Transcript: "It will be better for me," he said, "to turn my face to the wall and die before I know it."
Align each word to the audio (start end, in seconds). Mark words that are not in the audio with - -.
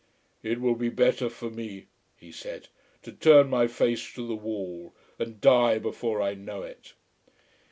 "It 0.41 0.59
will 0.59 0.73
be 0.73 0.89
better 0.89 1.29
for 1.29 1.51
me," 1.51 1.85
he 2.17 2.31
said, 2.31 2.69
"to 3.03 3.11
turn 3.11 3.51
my 3.51 3.67
face 3.67 4.11
to 4.15 4.25
the 4.25 4.33
wall 4.35 4.95
and 5.19 5.39
die 5.39 5.77
before 5.77 6.23
I 6.23 6.33
know 6.33 6.63
it." 6.63 6.93